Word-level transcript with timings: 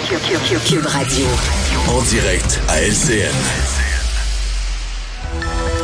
Cube 0.00 0.84
Radio. 0.86 1.26
En 1.88 2.02
direct 2.02 2.60
à 2.68 2.82
LCN. 2.82 3.32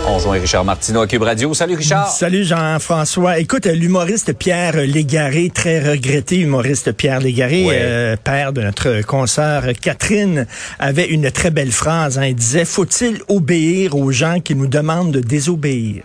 On 0.06 0.18
joint 0.18 0.38
Richard 0.38 0.66
Martineau 0.66 1.00
à 1.00 1.06
Cube 1.06 1.22
Radio. 1.22 1.54
Salut 1.54 1.76
Richard. 1.76 2.10
Salut 2.10 2.44
Jean-François. 2.44 3.38
Écoute, 3.38 3.64
l'humoriste 3.64 4.34
Pierre 4.34 4.76
Légaré, 4.76 5.48
très 5.52 5.80
regretté 5.80 6.36
humoriste 6.40 6.92
Pierre 6.92 7.20
Légaré, 7.20 7.64
Ouais. 7.64 7.78
euh, 7.80 8.16
père 8.22 8.52
de 8.52 8.60
notre 8.60 9.00
consoeur 9.00 9.64
Catherine, 9.80 10.46
avait 10.78 11.06
une 11.06 11.30
très 11.30 11.50
belle 11.50 11.72
phrase. 11.72 12.18
hein. 12.18 12.26
Il 12.26 12.34
disait, 12.34 12.66
faut-il 12.66 13.22
obéir 13.28 13.96
aux 13.96 14.12
gens 14.12 14.40
qui 14.40 14.54
nous 14.54 14.66
demandent 14.66 15.12
de 15.12 15.20
désobéir? 15.20 16.02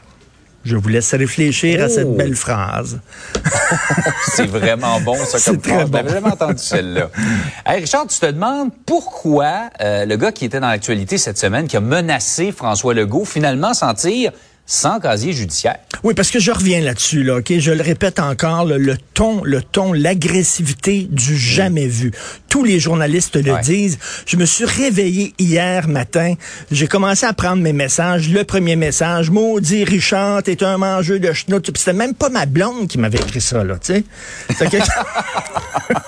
Je 0.65 0.75
vous 0.75 0.89
laisse 0.89 1.13
réfléchir 1.13 1.81
à 1.81 1.85
Oh. 1.85 1.89
cette 1.89 2.15
belle 2.17 2.35
phrase. 2.35 2.99
C'est 4.35 4.47
vraiment 4.47 4.99
bon, 5.01 5.15
ça, 5.25 5.37
comme 5.45 5.61
très 5.61 5.73
phrase. 5.75 5.89
Bon. 5.89 5.97
n'avais 5.97 6.09
jamais 6.11 6.31
entendu 6.31 6.57
celle-là. 6.61 7.09
Hey, 7.65 7.81
Richard, 7.81 8.07
tu 8.07 8.19
te 8.19 8.25
demandes 8.25 8.71
pourquoi 8.85 9.69
euh, 9.81 10.05
le 10.05 10.17
gars 10.17 10.31
qui 10.31 10.45
était 10.45 10.59
dans 10.59 10.67
l'actualité 10.69 11.17
cette 11.17 11.37
semaine, 11.37 11.67
qui 11.67 11.77
a 11.77 11.81
menacé 11.81 12.51
François 12.51 12.93
Legault, 12.93 13.25
finalement 13.25 13.73
s'en 13.73 13.93
tire 13.93 14.31
sans 14.69 14.99
casier 14.99 15.31
judiciaire. 15.31 15.77
Oui, 16.03 16.13
parce 16.13 16.29
que 16.29 16.39
je 16.39 16.51
reviens 16.51 16.81
là-dessus, 16.81 17.23
là, 17.23 17.37
ok? 17.37 17.53
Je 17.57 17.71
le 17.71 17.81
répète 17.81 18.19
encore, 18.19 18.65
le, 18.65 18.77
le 18.77 18.97
ton, 19.13 19.41
le 19.43 19.61
ton, 19.63 19.93
l'agressivité 19.93 21.07
du 21.09 21.37
jamais 21.37 21.87
vu. 21.87 22.11
Tous 22.49 22.63
les 22.65 22.79
journalistes 22.79 23.37
le 23.37 23.53
Ouais. 23.53 23.61
disent. 23.61 23.97
Je 24.25 24.35
me 24.35 24.45
suis 24.45 24.65
réveillé 24.65 25.33
hier 25.39 25.87
matin. 25.87 26.33
J'ai 26.69 26.87
commencé 26.87 27.25
à 27.25 27.31
prendre 27.33 27.61
mes 27.63 27.71
messages. 27.73 28.29
Le 28.29 28.43
premier 28.43 28.75
message, 28.75 29.29
maudit 29.29 29.85
Richard, 29.85 30.43
t'es 30.43 30.61
un 30.63 30.77
mangeur 30.77 31.19
de 31.21 31.31
schnout. 31.31 31.65
C'était 31.77 31.93
même 31.93 32.13
pas 32.13 32.27
ma 32.29 32.45
blonde 32.45 32.87
qui 32.89 32.97
m'avait 32.97 33.19
écrit 33.19 33.41
ça, 33.41 33.63
là, 33.63 33.75
tu 33.75 33.93
sais. 33.93 34.03
C'était 34.49 34.67
quelqu'un... 34.69 34.93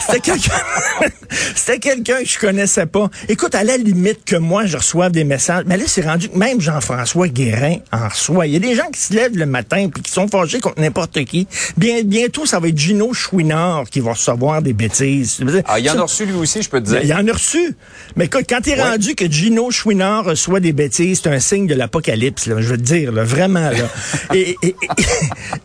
C'était 0.00 0.20
quelqu'un... 0.20 0.52
C'était 1.54 1.78
quelqu'un 1.78 2.22
que 2.22 2.28
je 2.28 2.38
connaissais 2.38 2.86
pas. 2.86 3.10
Écoute, 3.28 3.54
à 3.54 3.64
la 3.64 3.76
limite 3.76 4.24
que 4.24 4.36
moi, 4.36 4.64
je 4.66 4.76
reçoive 4.76 5.12
des 5.12 5.24
messages. 5.24 5.64
Mais 5.66 5.76
là, 5.76 5.84
c'est 5.86 6.02
rendu 6.02 6.28
que 6.28 6.36
même 6.38 6.60
Jean-François 6.60 7.25
Guérin 7.26 7.76
en 7.92 8.08
reçoit. 8.08 8.46
Il 8.46 8.52
y 8.52 8.56
a 8.56 8.60
des 8.60 8.74
gens 8.74 8.88
qui 8.92 9.00
se 9.00 9.14
lèvent 9.14 9.36
le 9.36 9.46
matin 9.46 9.88
puis 9.92 10.02
qui 10.02 10.10
sont 10.12 10.28
fâchés 10.28 10.60
contre 10.60 10.80
n'importe 10.80 11.24
qui. 11.24 11.46
Bien, 11.76 12.02
bientôt, 12.04 12.46
ça 12.46 12.58
va 12.60 12.68
être 12.68 12.78
Gino 12.78 13.12
Chouinard 13.12 13.84
qui 13.90 14.00
va 14.00 14.12
recevoir 14.12 14.62
des 14.62 14.72
bêtises. 14.72 15.40
Ah, 15.66 15.78
il 15.80 15.88
en 15.90 15.98
a 15.98 16.02
reçu 16.02 16.26
lui 16.26 16.34
aussi, 16.34 16.62
je 16.62 16.68
peux 16.68 16.80
te 16.80 16.86
dire. 16.88 17.00
il 17.02 17.08
y 17.08 17.14
en 17.14 17.26
a 17.26 17.32
reçu. 17.32 17.74
Mais 18.16 18.28
quand 18.28 18.40
t'es 18.62 18.80
rendu 18.80 19.14
que 19.14 19.30
Gino 19.30 19.70
Chouinard 19.70 20.24
reçoit 20.24 20.60
des 20.60 20.72
bêtises, 20.72 21.20
c'est 21.22 21.30
un 21.30 21.40
signe 21.40 21.66
de 21.66 21.74
l'apocalypse, 21.74 22.44
je 22.46 22.54
veux 22.54 22.76
te 22.76 22.82
dire, 22.82 23.12
là, 23.12 23.24
vraiment. 23.24 23.70
Là. 23.70 23.88
et, 24.34 24.56
et, 24.62 24.68
et- 24.68 24.74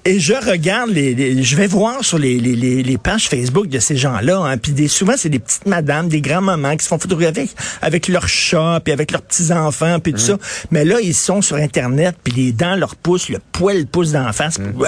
et 0.05 0.19
je 0.19 0.33
regarde, 0.33 0.89
les, 0.91 1.13
les- 1.13 1.43
je 1.43 1.55
vais 1.55 1.67
voir 1.67 2.03
sur 2.03 2.17
les, 2.17 2.37
les, 2.39 2.55
les, 2.55 2.83
les 2.83 2.97
pages 2.97 3.27
Facebook 3.27 3.67
de 3.67 3.79
ces 3.79 3.95
gens-là, 3.95 4.39
hein, 4.39 4.57
puis 4.57 4.71
des, 4.71 4.87
souvent 4.87 5.13
c'est 5.17 5.29
des 5.29 5.39
petites 5.39 5.65
madames, 5.65 6.07
des 6.09 6.21
grands-mamans 6.21 6.75
qui 6.77 6.83
se 6.83 6.89
font 6.89 6.97
photographier 6.99 7.41
avec, 7.41 7.49
avec 7.81 8.07
leurs 8.07 8.27
chats, 8.27 8.79
puis 8.83 8.91
avec 8.93 9.11
leurs 9.11 9.21
petits-enfants, 9.21 9.99
puis 9.99 10.13
tout 10.13 10.19
ça. 10.19 10.37
Mais 10.71 10.85
là, 10.85 10.99
ils 11.01 11.13
sont 11.13 11.41
sur 11.51 11.57
Internet, 11.57 12.15
puis 12.23 12.33
les 12.33 12.51
dents 12.53 12.75
leur 12.77 12.95
poussent, 12.95 13.27
le 13.27 13.39
poil 13.51 13.85
pousse 13.85 14.13
d'en 14.13 14.31
face. 14.31 14.57
puis 14.57 14.69
ouah! 14.77 14.87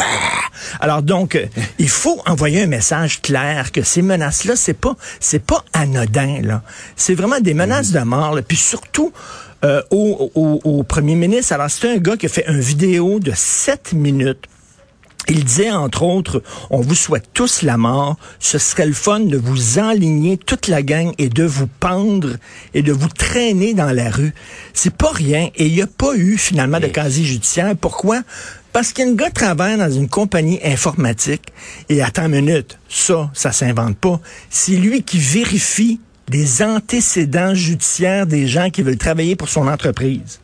Alors 0.80 1.02
donc, 1.02 1.36
euh, 1.36 1.46
il 1.80 1.90
faut 1.90 2.22
envoyer 2.26 2.64
un 2.64 2.68
message 2.68 3.22
clair 3.22 3.74
que 3.74 3.82
ces 3.84 4.02
menaces-là, 4.02 4.56
c'est 4.56 4.74
pas, 4.74 4.96
c'est 5.20 5.44
pas 5.44 5.66
anodin 5.74 6.40
là. 6.42 6.62
C'est 6.96 7.16
vraiment 7.16 7.42
des 7.42 7.54
menaces 7.54 7.92
de 7.92 8.00
mort. 8.00 8.34
là. 8.34 8.42
Puis 8.42 8.56
surtout 8.56 9.12
euh, 9.66 9.82
au, 9.92 10.32
au, 10.36 10.62
au 10.64 10.84
premier 10.84 11.16
ministre. 11.16 11.52
Alors 11.52 11.70
c'est 11.70 11.92
un 11.92 11.98
gars 11.98 12.16
qui 12.16 12.28
a 12.28 12.30
fait 12.30 12.46
une 12.48 12.62
vidéo 12.62 13.20
de 13.20 13.34
7 13.36 13.92
minutes. 13.92 14.46
Il 15.30 15.46
disait, 15.46 15.72
entre 15.72 16.04
autres, 16.04 16.44
on 16.70 16.82
vous 16.82 16.96
souhaite 16.96 17.30
tous 17.34 17.62
la 17.62 17.78
mort. 17.78 18.18
Ce 18.40 18.58
serait 18.58 18.86
le 18.86 18.94
fun 18.94 19.22
de 19.22 19.38
vous 19.38 19.80
enligner 19.80 20.38
toute 20.38 20.68
la 20.68 20.84
gang 20.84 21.14
et 21.18 21.30
de 21.30 21.44
vous 21.44 21.68
pendre 21.68 22.36
et 22.74 22.82
de 22.82 22.92
vous 22.92 23.08
traîner 23.08 23.74
dans 23.74 23.92
la 23.92 24.10
rue. 24.10 24.34
C'est 24.74 24.94
pas 24.94 25.12
rien. 25.12 25.50
Et 25.56 25.68
il 25.68 25.74
n'y 25.74 25.82
a 25.82 25.88
pas 25.88 26.14
eu, 26.16 26.38
finalement, 26.38 26.80
de 26.80 26.88
casier 26.88 27.24
judiciaire. 27.24 27.74
Pourquoi? 27.80 28.22
Parce 28.74 28.92
qu'un 28.92 29.14
gars 29.14 29.30
travaille 29.30 29.78
dans 29.78 29.92
une 29.92 30.10
compagnie 30.10 30.60
informatique 30.64 31.54
et 31.90 32.02
attends 32.02 32.26
une 32.26 32.42
minute. 32.42 32.80
Ça, 32.90 33.30
ça 33.34 33.52
s'invente 33.52 33.98
pas. 33.98 34.20
C'est 34.50 34.76
lui 34.76 35.04
qui 35.04 35.20
vérifie 35.20 36.00
les 36.30 36.64
antécédents 36.64 37.54
judiciaires 37.54 38.26
des 38.26 38.48
gens 38.48 38.70
qui 38.70 38.82
veulent 38.82 38.98
travailler 38.98 39.36
pour 39.36 39.50
son 39.50 39.68
entreprise. 39.68 40.40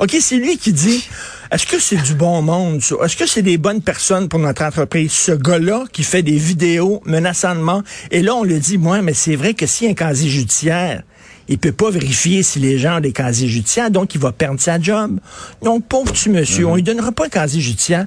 OK, 0.00 0.16
c'est 0.20 0.36
lui 0.36 0.58
qui 0.58 0.72
dit 0.72 1.04
est-ce 1.50 1.66
que 1.66 1.78
c'est 1.78 2.02
du 2.02 2.14
bon 2.14 2.42
monde, 2.42 2.82
ça? 2.82 2.96
Est-ce 3.04 3.16
que 3.16 3.26
c'est 3.26 3.42
des 3.42 3.58
bonnes 3.58 3.80
personnes 3.80 4.28
pour 4.28 4.40
notre 4.40 4.64
entreprise? 4.64 5.12
Ce 5.12 5.30
gars-là 5.30 5.84
qui 5.92 6.02
fait 6.02 6.22
des 6.22 6.36
vidéos 6.36 7.00
menaçant 7.04 7.54
de 7.54 7.60
mort. 7.60 7.82
Et 8.10 8.22
là, 8.22 8.34
on 8.34 8.42
le 8.42 8.58
dit, 8.58 8.76
moi, 8.76 9.02
mais 9.02 9.14
c'est 9.14 9.36
vrai 9.36 9.54
que 9.54 9.66
s'il 9.66 9.84
y 9.84 9.88
a 9.88 9.92
un 9.92 9.94
casier 9.94 10.28
judiciaire, 10.28 11.04
il 11.46 11.58
peut 11.58 11.70
pas 11.70 11.90
vérifier 11.90 12.42
si 12.42 12.58
les 12.58 12.78
gens 12.78 12.96
ont 12.96 13.00
des 13.00 13.12
casiers 13.12 13.46
judiciaires, 13.46 13.90
donc 13.90 14.14
il 14.16 14.20
va 14.20 14.32
perdre 14.32 14.60
sa 14.60 14.80
job. 14.80 15.20
Donc, 15.62 15.86
pauvre 15.86 16.10
petit 16.10 16.30
monsieur, 16.30 16.66
on 16.66 16.74
lui 16.74 16.82
donnera 16.82 17.12
pas 17.12 17.26
un 17.26 17.28
casier 17.28 17.60
judiciaire. 17.60 18.06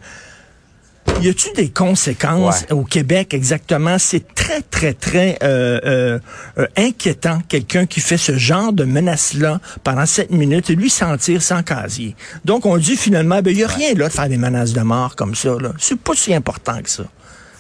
Y 1.22 1.30
a-tu 1.30 1.48
des 1.56 1.70
conséquences 1.70 2.62
Ouais. 2.70 2.74
au 2.74 2.84
Québec 2.84 3.34
exactement? 3.34 3.98
C'est 3.98 4.34
très, 4.36 4.62
très, 4.62 4.94
très 4.94 5.38
euh, 5.44 5.80
euh, 5.84 6.20
euh, 6.60 6.68
inquiétant, 6.78 7.40
quelqu'un 7.50 7.86
qui 7.88 8.00
fait 8.02 8.18
ce 8.18 8.38
genre 8.38 8.72
de 8.72 8.84
menace-là 8.84 9.60
pendant 9.84 10.06
sept 10.06 10.30
minutes 10.30 10.70
et 10.70 10.76
lui 10.76 10.90
sentir 10.92 11.42
sans 11.42 11.64
casier. 11.64 12.16
Donc, 12.46 12.66
on 12.66 12.78
dit 12.78 12.96
finalement, 12.96 13.42
ben, 13.42 13.50
il 13.52 13.58
n'y 13.58 13.64
a 13.64 13.68
rien 13.68 13.94
là 13.96 14.08
de 14.10 14.14
faire 14.14 14.30
des 14.30 14.38
menaces 14.38 14.74
de 14.74 14.82
mort 14.82 15.16
comme 15.16 15.34
ça. 15.34 15.56
là. 15.60 15.72
C'est 15.80 16.00
pas 16.00 16.14
si 16.16 16.34
important 16.36 16.80
que 16.82 16.90
ça. 16.90 17.04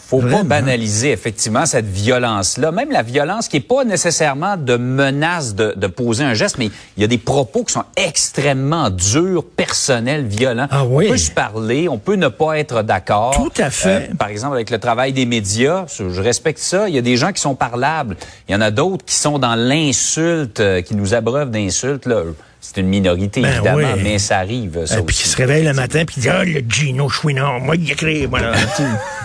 Faut 0.09 0.19
Vraiment. 0.19 0.38
pas 0.38 0.44
banaliser 0.62 1.12
effectivement 1.12 1.66
cette 1.66 1.85
violence-là, 1.85 2.72
même 2.72 2.91
la 2.91 3.03
violence 3.03 3.50
qui 3.50 3.57
est 3.57 3.59
pas 3.59 3.84
nécessairement 3.84 4.56
de 4.56 4.78
menace 4.78 5.53
de, 5.53 5.73
de 5.75 5.88
poser 5.88 6.23
un 6.23 6.34
geste, 6.34 6.57
mais 6.57 6.69
il 6.95 7.01
y 7.01 7.03
a 7.03 7.07
des 7.07 7.18
propos 7.18 7.66
qui 7.66 7.73
sont 7.73 7.84
extrêmement 7.97 8.90
durs, 8.90 9.44
personnels, 9.44 10.25
violents. 10.25 10.68
Ah 10.72 10.85
oui. 10.85 11.07
On 11.07 11.12
peut 11.12 11.18
se 11.18 11.31
parler, 11.31 11.90
on 11.90 11.97
peut 11.97 12.16
ne 12.16 12.29
pas 12.29 12.57
être 12.57 12.84
d'accord. 12.84 13.34
Euh, 13.38 13.44
Tout 13.44 13.62
à 13.62 13.69
fait. 13.69 14.16
par 14.18 14.29
exemple, 14.29 14.56
avec 14.56 14.69
le 14.69 14.79
travail 14.79 15.12
des 15.12 15.25
médias, 15.25 15.85
je 15.88 16.22
respecte 16.22 16.59
ça. 16.59 16.88
Il 16.88 16.95
y 16.95 16.97
a 16.97 17.01
des 17.01 17.18
gens 17.18 17.34
qui 17.34 17.41
sont 17.41 17.56
parlables. 17.56 18.16
Il 18.47 18.53
y 18.53 18.56
en 18.56 18.62
a 18.62 18.72
d'autres 18.72 19.03
qui 19.06 19.16
sont 19.16 19.39
dans 19.39 19.56
l'insulte, 19.56 20.59
euh, 20.62 20.81
qui 20.81 20.95
nous 20.95 21.13
abreuvent 21.16 21.51
d'insultes. 21.51 22.06
Là, 22.06 22.24
c'est 22.62 22.78
une 22.78 22.88
minorité 22.88 23.41
Ben 23.41 23.53
évidemment, 23.53 23.78
oui. 23.95 24.01
mais 24.03 24.19
ça 24.19 24.38
arrive. 24.39 24.85
Ça 24.85 25.01
puis 25.01 25.16
qui 25.16 25.28
se 25.28 25.38
réveille 25.38 25.63
le 25.63 25.74
matin 25.74 26.03
puis 26.06 26.19
dit 26.22 26.29
ah 26.29 26.44
le 26.44 26.62
Gino 26.68 27.07
Chouinard, 27.07 27.59
moi 27.59 27.75
il 27.75 27.91
écrit 27.91 28.25
voilà. 28.25 28.53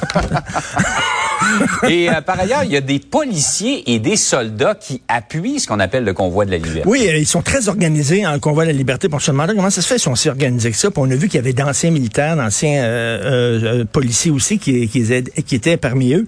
Et 1.89 2.09
euh, 2.09 2.21
par 2.21 2.39
ailleurs, 2.39 2.65
il 2.65 2.71
y 2.71 2.77
a 2.77 2.81
des 2.81 2.99
policiers 2.99 3.93
et 3.93 3.99
des 3.99 4.17
soldats 4.17 4.75
qui 4.75 5.03
appuient 5.09 5.59
ce 5.61 5.67
qu'on 5.67 5.81
appelle 5.81 6.05
le 6.05 6.15
convoi 6.15 6.45
de 6.45 6.51
la 6.51 6.59
liberté. 6.59 6.89
Oui, 6.89 7.09
ils 7.19 7.27
sont 7.27 7.43
très 7.43 7.69
organisés 7.69 8.27
en 8.27 8.39
convoi 8.39 8.65
de 8.65 8.71
la 8.71 8.77
liberté. 8.77 9.09
Pour 9.09 9.21
se 9.21 9.31
demander 9.31 9.55
comment 9.55 9.71
ça 9.71 9.83
se 9.83 9.87
fait, 9.89 9.97
ils 9.97 10.01
sont 10.01 10.15
si 10.15 10.29
organisés 10.29 10.71
que 10.71 10.77
ça? 10.77 10.91
Puis 10.91 11.01
on 11.03 11.11
a 11.11 11.15
vu 11.15 11.29
qu'il 11.29 11.37
y 11.37 11.43
avait 11.43 11.53
d'anciens 11.53 11.91
militaires, 11.91 12.37
d'anciens 12.37 12.83
euh, 12.85 13.81
euh, 13.81 13.85
policiers 13.85 14.31
aussi 14.31 14.59
qui, 14.59 14.89
qui, 14.89 15.55
étaient- 15.55 15.77
parmi 15.77 16.15
eux. 16.15 16.27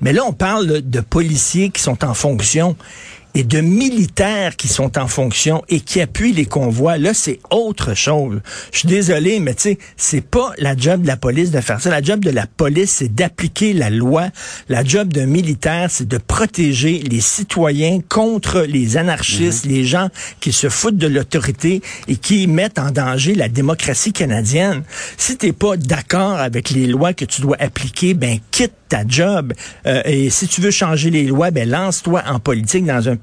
Mais 0.00 0.12
là, 0.12 0.22
on 0.26 0.32
parle 0.32 0.82
de 0.82 1.00
policiers 1.00 1.70
qui 1.70 1.80
sont 1.82 2.04
en 2.04 2.14
fonction 2.14 2.76
et 3.34 3.44
de 3.44 3.60
militaires 3.60 4.56
qui 4.56 4.68
sont 4.68 4.98
en 4.98 5.06
fonction 5.06 5.62
et 5.68 5.80
qui 5.80 6.00
appuient 6.00 6.32
les 6.32 6.46
convois. 6.46 6.98
Là, 6.98 7.14
c'est 7.14 7.40
autre 7.50 7.94
chose. 7.94 8.40
Je 8.72 8.80
suis 8.80 8.88
désolé, 8.88 9.40
mais 9.40 9.54
tu 9.54 9.62
sais, 9.62 9.78
c'est 9.96 10.20
pas 10.20 10.52
la 10.58 10.76
job 10.76 11.02
de 11.02 11.06
la 11.06 11.16
police 11.16 11.50
de 11.50 11.60
faire 11.60 11.80
ça. 11.80 11.90
La 11.90 12.02
job 12.02 12.24
de 12.24 12.30
la 12.30 12.46
police, 12.46 12.90
c'est 12.90 13.14
d'appliquer 13.14 13.72
la 13.72 13.90
loi. 13.90 14.28
La 14.68 14.84
job 14.84 15.12
d'un 15.12 15.26
militaire, 15.26 15.90
c'est 15.90 16.08
de 16.08 16.18
protéger 16.18 16.98
les 16.98 17.20
citoyens 17.20 18.00
contre 18.08 18.62
les 18.62 18.96
anarchistes, 18.96 19.64
les 19.64 19.84
gens 19.84 20.08
qui 20.40 20.52
se 20.52 20.68
foutent 20.68 20.96
de 20.96 21.06
l'autorité 21.06 21.82
et 22.08 22.16
qui 22.16 22.46
mettent 22.46 22.78
en 22.78 22.90
danger 22.90 23.34
la 23.34 23.48
démocratie 23.48 24.12
canadienne. 24.12 24.82
Si 25.16 25.36
t'es 25.36 25.52
pas 25.52 25.76
d'accord 25.76 26.38
avec 26.38 26.70
les 26.70 26.86
lois 26.86 27.12
que 27.12 27.24
tu 27.24 27.40
dois 27.40 27.56
appliquer, 27.58 28.14
ben 28.14 28.38
quitte 28.50 28.72
ta 28.88 29.04
job. 29.08 29.54
Euh, 29.86 30.02
et 30.04 30.28
si 30.28 30.46
tu 30.48 30.60
veux 30.60 30.70
changer 30.70 31.08
les 31.08 31.24
lois, 31.24 31.50
ben 31.50 31.68
lance-toi 31.68 32.22
en 32.26 32.38
politique 32.38 32.84
dans 32.84 33.08
un 33.08 33.16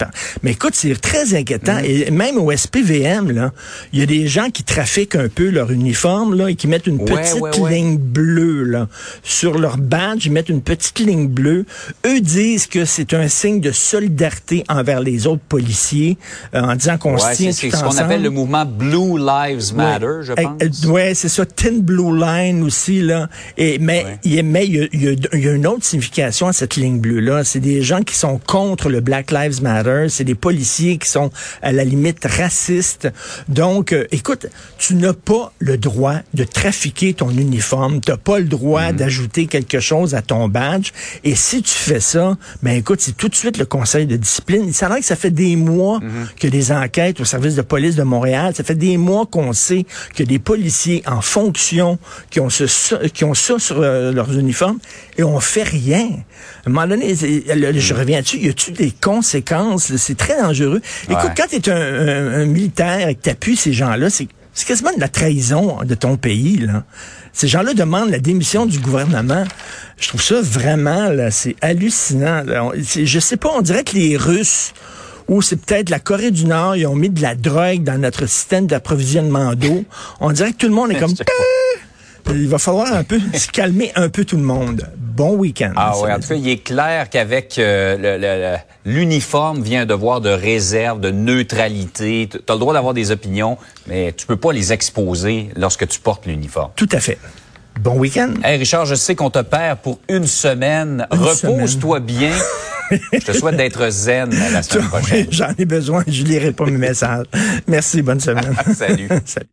Mais 0.44 0.51
écoute, 0.51 0.74
c'est 0.75 1.00
très 1.00 1.34
inquiétant. 1.36 1.78
Et 1.84 2.12
même 2.12 2.38
au 2.38 2.51
SPVM, 2.51 3.31
là, 3.31 3.51
il 3.94 4.00
y 4.00 4.04
a 4.04 4.06
des 4.06 4.28
gens 4.28 4.50
qui 4.50 4.63
trafiquent 4.63 5.16
un 5.16 5.28
peu 5.30 5.50
leur 5.50 5.72
uniforme 5.72 6.36
là 6.36 6.50
et 6.50 6.56
qui 6.56 6.68
mettent 6.68 6.88
une 6.88 7.00
Ouais, 7.01 7.06
petite 7.06 7.40
ouais, 7.42 7.57
ouais. 7.60 7.69
ligne 7.75 7.98
bleue 7.98 8.63
là 8.63 8.88
sur 9.24 9.57
leur 9.57 9.78
badge. 9.78 10.25
Ils 10.25 10.31
mettent 10.31 10.50
une 10.50 10.62
petite 10.62 11.00
ligne 11.00 11.28
bleue. 11.28 11.66
Eux 12.06 12.19
disent 12.22 12.68
que 12.68 12.86
c'est 12.86 13.13
un 13.13 13.28
signe 13.28 13.62
de 13.62 13.72
solidarité 13.72 14.63
envers 14.69 15.00
les 15.01 15.28
autres 15.28 15.42
policiers 15.48 16.18
euh, 16.54 16.62
en 16.62 16.75
disant 16.75 16.98
qu'on 16.98 17.18
se 17.18 17.36
tient 17.36 17.51
c'est 17.51 17.69
ce 17.72 17.84
qu'on 17.84 17.98
appelle 17.98 18.22
le 18.22 18.30
mouvement 18.30 18.66
Blue 18.66 19.18
Lives 19.18 19.74
Matter, 19.75 20.19
je 20.24 20.34
pense. 20.34 20.62
eh, 20.84 20.88
ouais, 20.88 21.13
c'est 21.13 21.30
ça. 21.30 21.46
Thin 21.46 21.80
Blue 21.80 22.18
Line 22.18 22.63
aussi, 22.63 23.01
là. 23.01 23.30
Et, 23.57 23.80
mais 23.80 24.06
il 24.24 24.34
y 24.36 24.40
a, 24.40 24.44
mais 24.44 24.68
y 24.68 24.80
a, 24.80 24.88
y 24.94 25.07
a- 25.07 25.16
il 25.34 25.40
y 25.40 25.48
a 25.48 25.54
une 25.54 25.68
autre 25.68 25.84
signification 25.86 26.48
à 26.48 26.54
cette 26.54 26.75
ligne 26.75 27.00
bleue-là. 27.00 27.44
C'est 27.44 27.60
des 27.60 27.81
gens 27.81 28.01
qui 28.01 28.16
sont 28.16 28.40
contre 28.46 28.90
le 28.90 29.00
Black 29.01 29.31
Lives 29.31 29.62
Matter. 29.62 29.88
C'est 30.09 30.24
des 30.24 30.36
policiers 30.36 30.97
qui 30.97 31.09
sont 31.09 31.31
à 31.62 31.71
la 31.71 31.83
limite 31.83 32.25
racistes. 32.25 33.07
Donc, 33.47 33.94
euh, 33.94 34.06
écoute, 34.12 34.47
tu 34.77 34.95
n'as 34.95 35.13
pas 35.13 35.51
le 35.59 35.77
droit 35.77 36.15
de 36.33 36.44
trafiquer 36.44 37.13
ton 37.13 37.30
uniforme, 37.30 38.01
tu 38.01 38.12
n'as 38.12 38.18
pas 38.18 38.39
le 38.39 38.45
droit 38.45 38.91
d'ajouter 38.91 39.47
quelque 39.47 39.80
chose 39.80 40.15
à 40.15 40.21
ton 40.21 40.47
badge. 40.47 40.91
Et 41.24 41.36
si 41.36 41.62
tu 41.62 41.74
fais 41.74 42.00
ça, 42.00 42.38
ben 42.63 42.75
écoute, 42.75 43.01
c'est 43.01 43.15
tout 43.15 43.30
de 43.30 43.36
suite 43.36 43.57
le 43.57 43.65
conseil 43.65 44.06
de 44.06 44.15
discipline. 44.15 44.63
Il 44.68 44.74
s'avère 44.74 44.97
que 44.97 45.06
ça 45.06 45.15
fait 45.15 45.31
des 45.31 45.56
mois 45.56 46.00
que 46.39 46.47
des 46.47 46.71
enquêtes 46.71 47.19
au 47.19 47.25
service 47.25 47.56
de 47.56 47.62
police 47.62 47.95
de 47.95 48.03
Montréal, 48.03 48.53
ça 48.56 48.63
fait 48.63 48.75
des 48.75 48.97
mois 48.97 49.25
qu'on 49.25 49.53
sait 49.53 49.86
que 50.15 50.24
des 50.24 50.39
policiers 50.39 51.03
en 51.06 51.21
fonction 51.21 51.97
qui 52.30 52.39
ont, 52.39 52.50
ce, 52.50 53.07
qui 53.07 53.24
ont 53.24 53.33
ça 53.33 53.59
sur 53.59 53.80
euh, 53.80 54.12
leurs 54.12 54.38
uniformes 54.38 54.80
et 55.18 55.24
on 55.24 55.39
fait 55.39 55.63
rien. 55.63 56.09
À 56.65 56.69
un 56.69 56.71
moment 56.71 56.88
donné, 56.88 57.15
je 57.15 57.94
reviens 57.94 58.21
dessus, 58.21 58.38
y 58.38 58.50
a-tu 58.50 58.71
des 58.71 58.91
conséquences? 58.91 59.79
C'est 59.80 60.18
très 60.18 60.40
dangereux. 60.40 60.81
Écoute, 61.10 61.31
quand 61.36 61.48
tu 61.50 61.56
es 61.56 61.70
un, 61.70 62.46
militaire 62.46 63.10
et 63.10 63.16
que 63.16 63.22
tu 63.24 63.30
appuies 63.30 63.56
ces 63.56 63.74
gens-là, 63.74 64.10
c'est 64.10 64.28
c'est 64.52 64.66
quasiment 64.66 64.94
de 64.94 65.00
la 65.00 65.08
trahison 65.08 65.78
de 65.86 65.96
ton 65.96 66.18
pays. 66.18 66.58
Là. 66.58 66.84
Ces 67.31 67.48
gens-là 67.48 67.74
demandent 67.74 68.10
la 68.10 68.20
démission 68.20 68.66
du 68.66 68.80
gouvernement. 68.80 69.46
Je 69.98 70.10
trouve 70.10 70.22
ça 70.22 70.42
vraiment, 70.42 71.10
là, 71.10 71.31
c'est 71.31 71.56
hallucinant. 71.62 72.44
Je 72.76 73.20
sais 73.20 73.38
pas, 73.38 73.52
on 73.56 73.62
dirait 73.62 73.86
que 73.86 73.96
les 73.96 74.18
Russes 74.18 74.74
ou 75.30 75.44
c'est 75.44 75.64
peut-être 75.64 75.90
la 75.90 76.00
Corée 76.00 76.32
du 76.32 76.46
Nord, 76.46 76.75
ils 76.75 76.88
ont 76.88 76.96
mis 76.96 77.10
de 77.10 77.22
la 77.22 77.36
drogue 77.36 77.84
dans 77.84 78.00
notre 78.00 78.25
système 78.25 78.66
d'approvisionnement 78.66 79.54
d'eau. 79.54 79.86
On 80.20 80.32
dirait 80.32 80.52
que 80.52 80.58
tout 80.58 80.68
le 80.68 80.74
monde 80.74 80.92
est 80.92 81.00
comme... 81.00 81.14
Il 82.27 82.48
va 82.48 82.57
falloir 82.60 82.94
un 82.94 83.04
peu 83.04 83.19
se 83.33 83.48
calmer 83.48 83.92
un 83.95 84.10
peu 84.10 84.25
tout 84.25 84.38
le 84.38 84.44
monde. 84.44 84.88
Bon 84.98 85.36
week-end. 85.36 85.74
Ah 85.75 85.94
oui, 86.01 86.12
en 86.12 86.19
tout 86.19 86.30
cas, 86.30 86.36
il 86.36 86.48
est 86.48 86.63
clair 86.63 87.10
qu'avec 87.10 87.57
euh, 87.57 88.57
l'uniforme 88.86 89.62
vient 89.62 89.81
un 89.81 89.86
devoir 89.86 90.21
de 90.21 90.30
réserve, 90.30 91.01
de 91.01 91.12
neutralité. 91.12 92.30
Tu 92.31 92.38
as 92.48 92.54
le 92.54 92.60
droit 92.60 92.74
d'avoir 92.74 92.94
des 92.94 93.12
opinions, 93.12 93.57
mais 93.88 94.13
tu 94.16 94.25
peux 94.25 94.38
pas 94.38 94.54
les 94.54 94.71
exposer 94.71 95.50
lorsque 95.57 95.88
tu 95.88 96.00
portes 96.00 96.25
l'uniforme. 96.25 96.71
Tout 96.75 96.89
à 96.92 97.00
fait. 97.00 97.18
Bon 97.81 97.98
week-end. 97.98 98.33
Hey 98.44 98.57
Richard, 98.57 98.86
je 98.86 98.95
sais 98.95 99.15
qu'on 99.15 99.30
te 99.30 99.39
perd 99.42 99.80
pour 99.80 100.00
une 100.10 100.27
semaine. 100.27 101.07
Repose-toi 101.12 102.00
bien. 102.01 102.33
je 103.13 103.19
te 103.19 103.31
souhaite 103.33 103.56
d'être 103.57 103.89
zen 103.89 104.30
la 104.51 104.63
semaine 104.63 104.88
prochaine. 104.89 105.27
J'en 105.31 105.51
ai 105.57 105.65
besoin. 105.65 106.04
Je 106.07 106.24
lirai 106.24 106.51
pas 106.51 106.65
mes 106.65 106.77
messages. 106.77 107.25
Merci. 107.68 108.01
Bonne 108.01 108.19
semaine. 108.19 108.56
Salut. 108.75 109.07
Salut. 109.25 109.50